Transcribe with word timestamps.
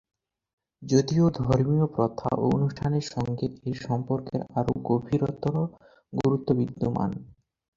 যদিও 0.81 1.25
ধর্মীয় 1.39 1.85
প্রথা 1.95 2.29
ও 2.35 2.45
অনুষ্ঠানের 2.51 3.05
সঙ্গে 3.13 3.47
এর 3.65 3.77
সম্পর্কের 3.81 4.41
আরও 4.59 4.73
গভীরতর 4.89 5.55
গুরুত্ব 6.13 6.49
বিদ্যমান। 6.59 7.11